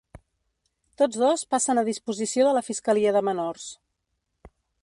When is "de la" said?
2.49-2.65